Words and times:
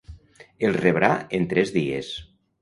Els 0.69 0.79
rebrà 0.79 1.11
en 1.41 1.45
tres 1.53 1.75
dies. 1.77 2.11